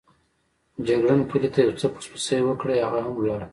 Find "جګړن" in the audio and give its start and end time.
0.87-1.19